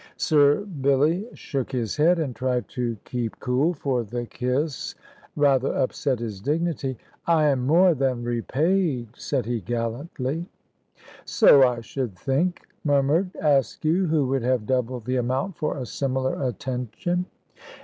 [0.17, 4.95] Sir Billy shook his head and tried to keep cool, for the kiss
[5.35, 6.97] rather upset his dignity.
[7.27, 10.47] "I am more than repaid," said he gallantly.
[11.23, 16.47] "So I should think," murmured Askew, who would have doubled the amount for a similar
[16.47, 17.27] attention.